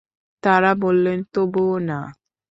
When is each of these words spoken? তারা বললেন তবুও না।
তারা 0.43 0.71
বললেন 0.83 1.19
তবুও 1.33 1.75
না। 1.87 1.99